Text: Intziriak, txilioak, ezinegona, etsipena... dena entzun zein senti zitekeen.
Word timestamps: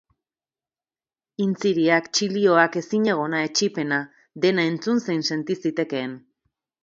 Intziriak, 1.43 2.07
txilioak, 2.19 2.77
ezinegona, 2.81 3.43
etsipena... 3.49 4.01
dena 4.47 4.67
entzun 4.73 5.03
zein 5.05 5.23
senti 5.31 5.59
zitekeen. 5.63 6.17